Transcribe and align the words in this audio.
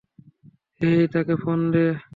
হেই, 0.81 1.01
তাকে 1.07 1.33
ফোন 1.35 1.59
দে। 1.71 1.85